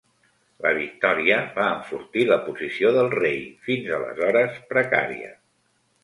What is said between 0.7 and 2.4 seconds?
victòria va enfortir la